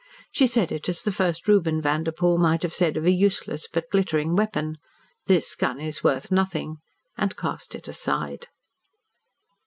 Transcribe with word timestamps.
She 0.31 0.47
said 0.47 0.71
it 0.71 0.89
as 0.89 1.03
the 1.03 1.11
first 1.11 1.47
Reuben 1.47 1.79
Vanderpoel 1.79 2.39
might 2.39 2.63
have 2.63 2.73
said 2.73 2.97
of 2.97 3.05
a 3.05 3.11
useless 3.11 3.67
but 3.71 3.91
glittering 3.91 4.35
weapon. 4.35 4.79
"This 5.27 5.53
gun 5.53 5.79
is 5.79 6.03
worth 6.03 6.31
nothing," 6.31 6.77
and 7.19 7.35
cast 7.37 7.75
it 7.75 7.87
aside. 7.87 8.47